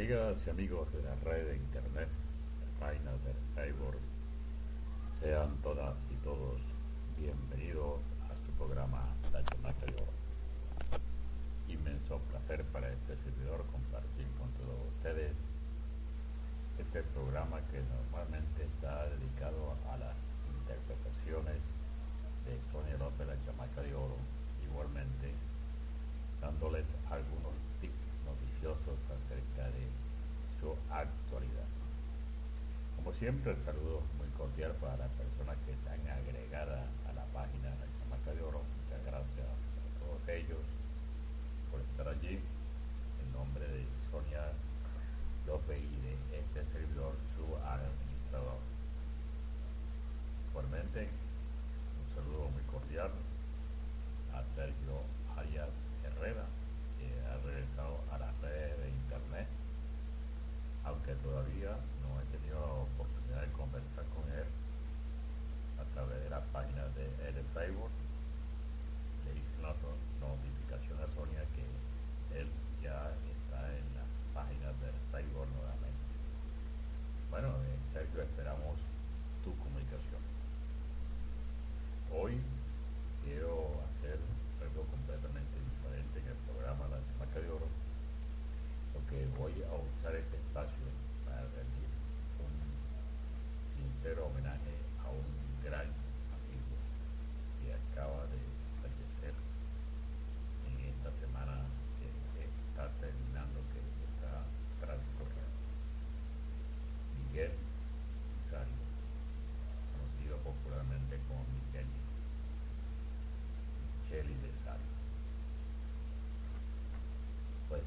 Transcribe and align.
Amigas 0.00 0.36
y 0.46 0.48
amigos 0.48 0.90
de 0.94 1.02
la 1.02 1.14
red 1.28 1.46
de 1.46 1.56
internet, 1.58 2.08
página 2.80 3.10
de 3.20 3.34
cyborg, 3.52 3.98
sean 5.20 5.54
todas 5.60 5.92
y 6.10 6.14
todos 6.24 6.58
bienvenidos 7.18 8.00
a 8.24 8.32
su 8.46 8.50
programa 8.52 9.02
La 9.30 9.44
Inmenso 11.68 12.16
placer 12.32 12.64
para 12.72 12.88
este 12.88 13.14
servidor 13.18 13.62
compartir 13.70 14.24
con 14.40 14.48
todos 14.56 14.88
ustedes 14.96 15.34
este 16.78 17.02
programa 17.12 17.60
que 17.70 17.82
normalmente 17.82 18.64
está 18.64 19.04
dedicado 19.06 19.76
a 19.92 19.98
las 19.98 20.16
interpretaciones 20.48 21.60
siempre 33.30 33.52
el 33.54 33.62
saludo 33.64 34.02
muy 34.18 34.26
cordial 34.36 34.72
para 34.82 34.96
las 34.96 35.08
personas 35.14 35.54
que 35.64 35.70
están 35.70 36.00
agregadas 36.02 36.82
a 37.06 37.12
la 37.14 37.22
página 37.30 37.70
de 37.78 37.86
la 37.86 37.86
Chamaca 38.02 38.34
de 38.34 38.42
Oro. 38.42 38.58
Muchas 38.58 39.06
gracias 39.06 39.46
a 39.46 40.02
todos 40.02 40.18
ellos 40.34 40.58
por 41.70 41.78
estar 41.80 42.08
allí. 42.10 42.40
En 43.22 43.30
nombre 43.32 43.62
de 43.62 43.86
Sonia 44.10 44.50
López 45.46 45.78
y 45.78 46.34
de 46.34 46.38
este 46.42 46.64
servidor, 46.74 47.14
su 47.38 47.46
administrador. 47.62 48.58
Igualmente, 50.50 51.06
un 51.06 52.10
saludo 52.18 52.50
muy 52.50 52.62
cordial 52.66 53.12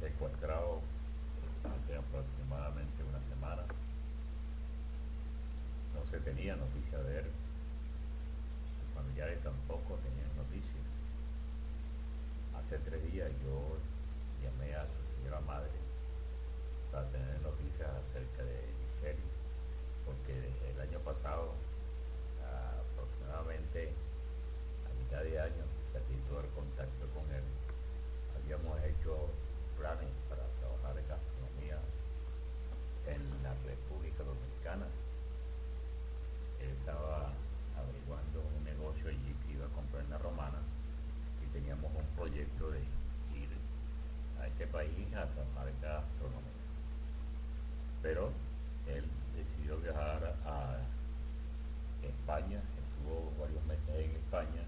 secuestrado 0.00 0.80
hace 1.68 1.94
aproximadamente 1.96 3.04
una 3.04 3.20
semana. 3.28 3.62
No 5.94 6.00
se 6.10 6.18
tenía 6.20 6.56
noticia 6.56 6.98
de 6.98 7.18
él. 7.20 7.26
Sus 7.28 8.94
familiares 9.04 9.38
tampoco 9.42 9.96
tenían 10.02 10.30
noticia 10.36 10.80
Hace 12.56 12.78
tres 12.78 13.12
días 13.12 13.28
yo 13.44 13.76
llamé 14.42 14.74
a 14.74 14.86
su 14.86 15.20
señora 15.20 15.40
madre 15.40 15.76
para 16.90 17.06
tener 17.08 17.39
pero 48.02 48.30
él 48.88 49.04
decidió 49.36 49.76
viajar 49.78 50.34
a 50.46 50.76
España, 52.02 52.58
estuvo 52.58 53.32
varios 53.40 53.62
meses 53.66 53.94
en 54.04 54.10
España 54.12 54.62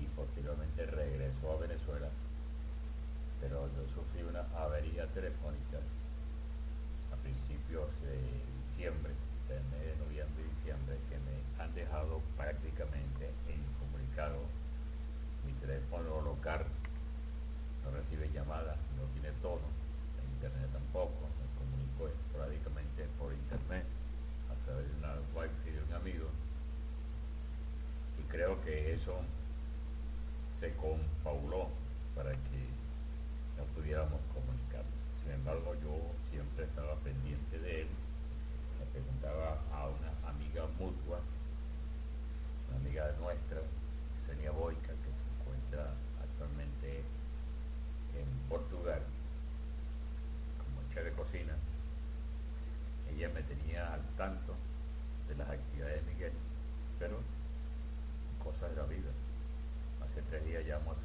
y 0.00 0.04
posteriormente 0.16 0.86
regresó 0.86 1.52
a 1.52 1.56
Venezuela, 1.60 2.08
pero 3.40 3.66
yo 3.68 3.82
sufrí 3.94 4.22
una 4.22 4.42
avería 4.58 5.06
telefónica 5.08 5.78
a 7.12 7.16
principios 7.22 7.88
I'm 60.74 60.84
one. 60.86 60.96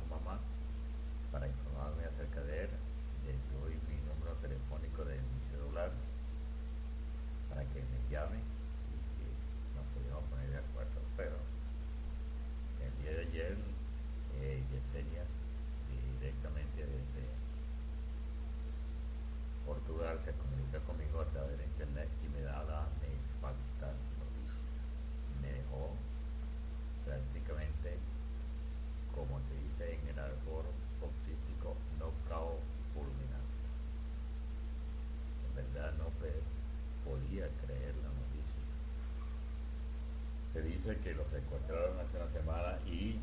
que 40.95 41.13
los 41.13 41.27
secuestraron 41.29 41.99
hace 41.99 42.15
una 42.17 42.31
semana 42.31 42.79
y 42.85 43.19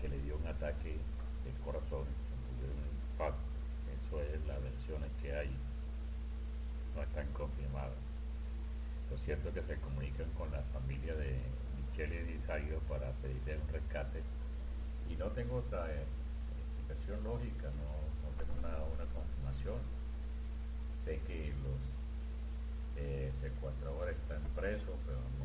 que 0.00 0.08
le 0.08 0.20
dio 0.22 0.36
un 0.36 0.46
ataque 0.46 0.94
del 1.44 1.54
corazón, 1.64 2.06
Eso 3.18 4.20
es 4.22 4.46
las 4.46 4.62
versiones 4.62 5.10
que 5.20 5.32
hay, 5.34 5.50
no 6.94 7.02
están 7.02 7.26
confirmadas. 7.32 7.98
Lo 9.10 9.18
cierto 9.18 9.48
es 9.48 9.54
que 9.54 9.62
se 9.74 9.80
comunican 9.80 10.30
con 10.38 10.50
la 10.52 10.60
familia 10.72 11.14
de 11.16 11.38
Michele 11.80 12.22
Disario 12.24 12.78
para 12.88 13.10
pedirle 13.22 13.58
un 13.58 13.68
rescate 13.72 14.22
y 15.10 15.16
no 15.16 15.26
tengo 15.28 15.56
otra 15.56 15.90
eh, 15.90 16.04
explicación 16.78 17.24
lógica, 17.24 17.70
no, 17.74 18.06
no 18.22 18.30
tengo 18.38 18.52
una, 18.58 19.06
confirmación 19.12 19.78
sé 21.04 21.18
que 21.26 21.52
los 21.66 21.80
eh, 22.96 23.32
secuestradores 23.42 24.16
están 24.16 24.40
presos, 24.54 24.94
pero 25.06 25.18
no 25.40 25.41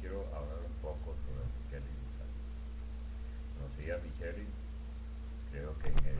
quiero 0.00 0.20
hablar 0.34 0.58
un 0.68 0.74
poco 0.80 1.14
sobre 1.26 1.44
Micheli 1.58 1.92
Conocí 3.58 3.88
a 3.90 3.98
Micheli, 3.98 4.46
creo 5.50 5.78
que 5.80 5.88
en 5.88 5.98
el 6.14 6.18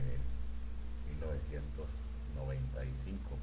1995 1.19 3.34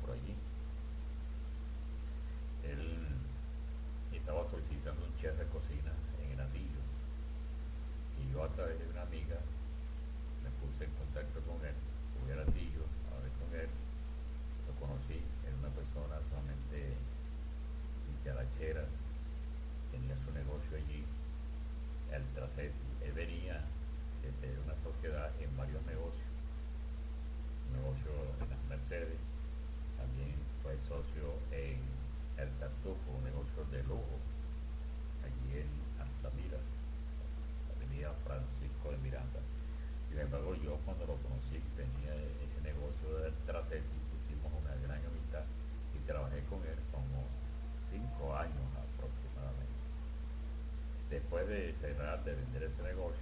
vedete, 51.44 51.88
per 51.88 52.06
andare 52.06 52.36
in 52.38 52.50
direzione 52.52 52.92
Golgi 52.94 53.21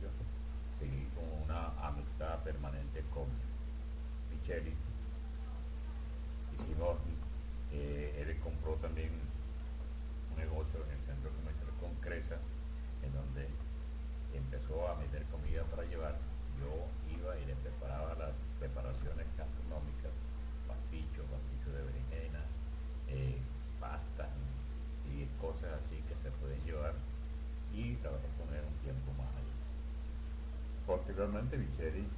Normalmente, 31.21 31.59
Micheli 31.59 32.09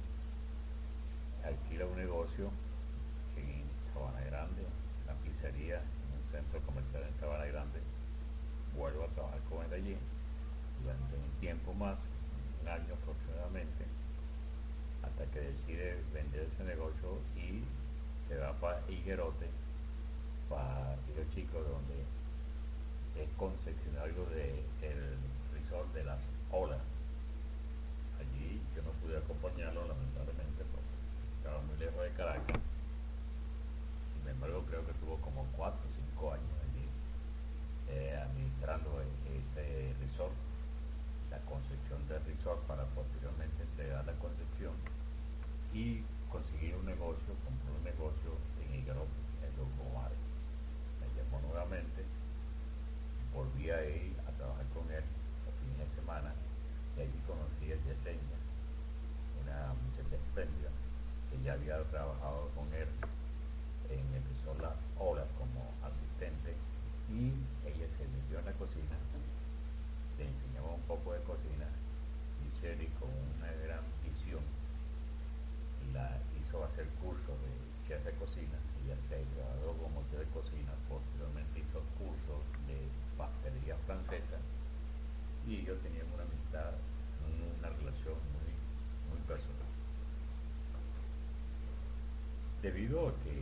alquila 1.43 1.85
un 1.85 1.97
negocio 1.97 2.45
en 3.35 3.65
Sabana 3.91 4.21
Grande, 4.31 4.63
la 5.05 5.13
pizzería, 5.19 5.75
en 5.81 6.09
un 6.15 6.23
centro 6.31 6.61
comercial 6.61 7.03
en 7.11 7.19
Sabana 7.19 7.43
Grande. 7.47 7.81
Vuelvo 8.77 9.03
a 9.03 9.07
trabajar 9.07 9.41
con 9.51 9.59
él 9.65 9.73
allí 9.73 9.97
durante 10.81 11.17
un 11.19 11.31
tiempo 11.41 11.73
más, 11.73 11.97
un 12.61 12.67
año 12.69 12.93
aproximadamente, 12.95 13.83
hasta 15.03 15.25
que 15.35 15.39
decide 15.51 15.99
vender 16.13 16.47
ese 16.53 16.63
negocio 16.63 17.19
y 17.35 17.59
se 18.29 18.37
va 18.37 18.53
para 18.53 18.79
Iguerote 18.89 19.47
para 20.49 20.95
Río 21.11 21.27
Chico, 21.35 21.59
donde 21.59 21.99
es 23.21 23.27
concesionario 23.35 24.23
del 24.31 24.63
de 24.79 25.59
resort 25.59 25.91
de 25.93 26.05
las 26.05 26.19
olas 26.53 26.79
pude 29.03 29.17
acompañarlo, 29.17 29.85
lamentablemente, 29.85 30.63
porque 30.71 30.95
estaba 31.37 31.59
muy 31.67 31.75
lejos 31.77 32.01
de 32.01 32.09
Caracas. 32.15 32.55
Sin 34.15 34.31
embargo, 34.31 34.63
creo 34.69 34.85
que 34.87 34.93
tuvo 35.03 35.17
como 35.19 35.43
4 35.59 35.75
o 35.75 35.93
5 36.15 36.31
años 36.33 36.55
allí 36.63 36.85
eh, 37.91 38.15
administrando 38.15 38.89
este 39.27 39.91
resort, 39.99 40.31
la 41.31 41.37
concepción 41.43 41.99
del 42.07 42.23
resort 42.23 42.63
para 42.63 42.85
posteriormente 42.95 43.61
entregar 43.63 44.05
la 44.05 44.15
concepción 44.23 44.71
y 45.75 45.99
conseguir 46.31 46.73
un 46.79 46.85
negocio, 46.85 47.35
comprar 47.43 47.75
un 47.75 47.83
negocio 47.83 48.31
en 48.63 48.73
Igaropa. 48.79 49.22
debido 92.63 93.09
a 93.09 93.11
que 93.27 93.35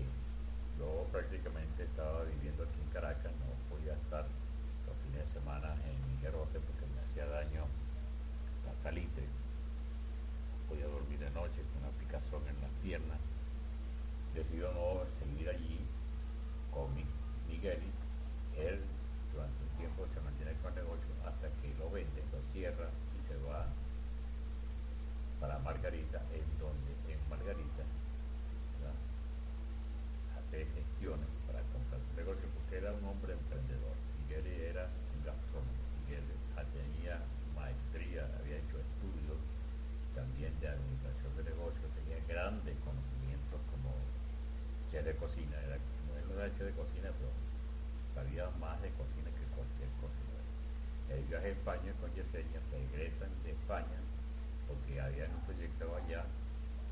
yo 0.81 1.05
prácticamente 1.13 1.83
estaba 1.83 2.23
viviendo 2.25 2.63
aquí 2.63 2.81
en 2.81 2.89
Caracas, 2.89 3.31
no 3.37 3.53
podía 3.69 3.93
estar 3.93 4.25
los 4.25 4.97
fines 5.05 5.27
de 5.29 5.39
semana 5.39 5.75
en 5.85 5.95
Mijerote 6.15 6.57
porque 6.59 6.89
me 6.89 6.99
hacía 7.05 7.27
daño 7.29 7.69
la 8.65 8.73
salitre, 8.81 9.29
podía 10.67 10.87
dormir 10.87 11.19
de 11.19 11.29
noche 11.37 11.61
con 11.69 11.85
una 11.85 11.93
picazón 12.01 12.41
en 12.49 12.59
las 12.65 12.73
piernas, 12.81 13.19
Decidió 14.33 14.71
no 14.71 15.03
seguir 15.19 15.49
allí 15.49 15.77
con 16.73 16.87
mi 16.95 17.05
Miguel, 17.51 17.83
él 18.57 18.79
durante 19.33 19.59
un 19.63 19.71
tiempo 19.77 20.07
se 20.15 20.21
mantiene 20.21 20.55
con 20.63 20.71
el 20.71 20.81
negocio 20.83 21.11
hasta 21.27 21.45
que 21.61 21.69
lo 21.77 21.91
vende, 21.91 22.23
lo 22.31 22.39
cierra 22.51 22.89
y 22.89 23.21
se 23.27 23.35
va 23.45 23.67
para 25.41 25.59
Margarita. 25.59 26.21
Él 26.33 26.45
de 45.11 45.17
cocina, 45.17 45.57
era, 45.59 45.75
no 45.75 46.39
era 46.39 46.47
hecho 46.47 46.63
de 46.63 46.71
cocina, 46.71 47.11
pero 47.11 47.31
sabía 48.15 48.47
más 48.63 48.81
de 48.81 48.87
cocina 48.95 49.27
que 49.27 49.43
cualquier 49.51 49.91
cocina. 49.99 50.39
El 51.11 51.23
viaje 51.27 51.47
a 51.47 51.51
España 51.51 51.91
con 51.99 52.07
Yesenia, 52.15 52.59
regresan 52.71 53.27
de 53.43 53.51
España 53.51 53.99
porque 54.71 55.01
habían 55.01 55.35
un 55.35 55.43
proyecto 55.43 55.83
allá, 55.99 56.23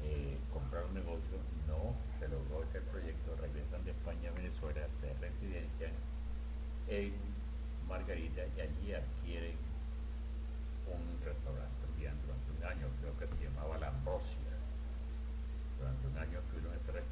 eh, 0.04 0.36
comprar 0.52 0.84
un 0.86 0.96
negocio, 0.96 1.40
no 1.72 1.96
se 2.20 2.28
logró 2.28 2.64
ese 2.68 2.82
proyecto, 2.92 3.36
regresan 3.40 3.86
de 3.88 3.92
España 3.92 4.28
a 4.30 4.34
Venezuela, 4.36 4.82
se 5.00 5.14
residencia 5.16 5.88
en 6.90 7.16
Margarita 7.88 8.42
y 8.58 8.60
allí 8.60 8.88
adquieren 9.00 9.56
un 10.92 11.24
restaurante. 11.24 11.79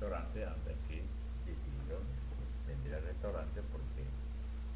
antes 0.06 0.76
que 0.88 1.02
decidieron 1.42 2.06
vender 2.68 2.94
el 3.00 3.04
restaurante 3.06 3.62
porque 3.74 4.06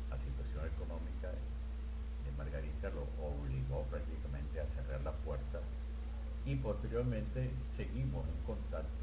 la 0.10 0.18
situación 0.18 0.66
económica 0.66 1.30
de 1.30 2.32
Margarita 2.36 2.90
lo 2.90 3.06
obligó 3.22 3.84
prácticamente 3.92 4.60
a 4.60 4.66
cerrar 4.74 5.02
la 5.02 5.12
puerta 5.12 5.60
y 6.44 6.56
posteriormente 6.56 7.52
seguimos 7.78 8.28
en 8.28 8.42
contacto 8.48 9.01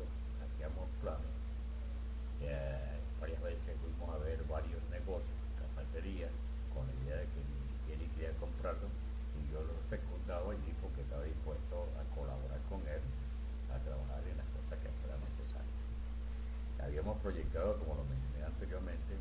proyectado, 17.23 17.77
como 17.79 17.95
lo 17.97 18.05
mencioné 18.05 18.45
anteriormente, 18.47 19.15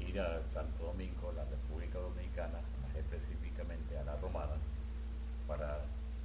ir 0.00 0.20
a 0.20 0.42
Santo 0.52 0.92
Domingo, 0.92 1.32
la 1.36 1.44
República 1.44 1.98
Dominicana, 1.98 2.60
más 2.82 2.94
específicamente 2.96 3.96
a 3.98 4.04
la 4.04 4.16
Romana, 4.16 4.56
para 5.46 5.80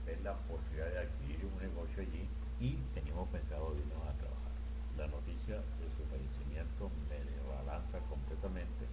ver 0.05 0.19
la 0.23 0.33
posibilidad 0.47 0.91
de 0.91 0.99
adquirir 0.99 1.39
un 1.45 1.57
negocio 1.61 2.03
allí 2.03 2.27
y 2.59 2.75
teníamos 2.93 3.27
pensado 3.29 3.75
irnos 3.75 3.99
a 4.07 4.13
trabajar. 4.13 4.53
La 4.97 5.07
noticia 5.07 5.55
de 5.55 5.87
su 5.91 6.03
fallecimiento 6.07 6.89
me 7.09 7.17
rebalanza 7.19 7.99
completamente 8.09 8.85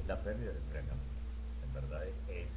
es 0.00 0.06
la 0.06 0.16
pérdida 0.20 0.52
de 0.52 0.58
empleo. 0.58 0.94
En 1.64 1.72
verdad 1.74 2.04
es 2.28 2.51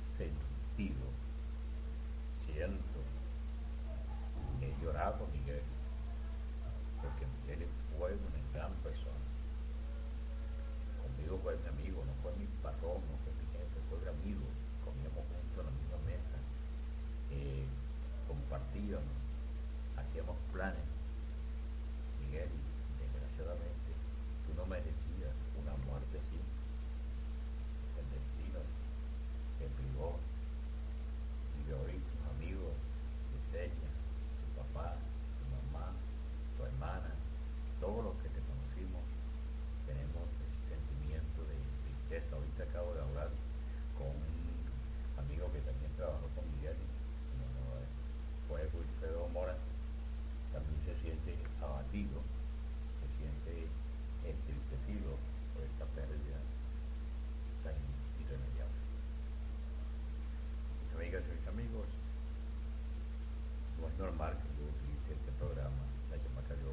normal 64.05 64.37
que 64.37 64.49
yo 64.61 64.65
utilice 64.69 65.13
este 65.17 65.31
programa, 65.41 65.81
la 66.13 66.17
llamada 66.21 66.53
yo 66.61 66.69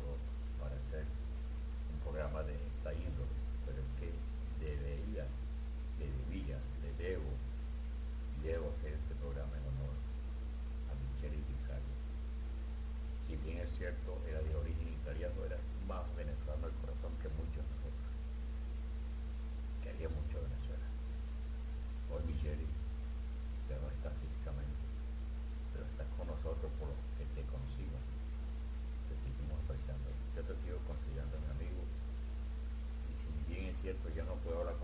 para 0.61 0.77
hacer 0.77 1.09
un 1.89 1.99
programa 2.05 2.43
de 2.45 2.53
esta 2.53 2.93
índole, 2.93 3.33
pero 3.65 3.81
es 3.81 3.91
que 3.97 4.09
debería, 4.61 5.25
debía, 5.97 6.59
le 6.85 6.91
debo, 7.01 7.25
debo 8.45 8.69
hacer 8.77 8.93
este 9.01 9.15
programa 9.17 9.49
en 9.57 9.65
honor 9.65 9.97
a 10.93 10.93
Michelle 11.01 11.41
Vicario. 11.41 11.95
Si 13.25 13.33
bien 13.41 13.65
es 13.65 13.71
cierto, 13.81 14.13
era 14.29 14.42
cierto, 33.83 34.09
yo 34.15 34.25
no 34.25 34.35
puedo 34.37 34.61
hablar 34.61 34.82